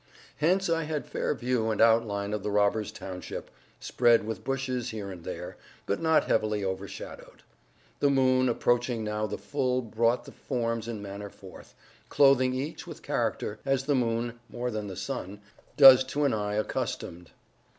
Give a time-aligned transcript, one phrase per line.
[0.37, 5.11] Hence I had fair view and outline of the robbers' township, spread with bushes here
[5.11, 7.43] and there, but not heavily overshadowed.
[7.99, 11.75] The moon, approaching now the full, brought the forms in manner forth,
[12.09, 15.39] clothing each with character, as the moon (more than the sun)
[15.77, 17.29] does to an eye accustomed.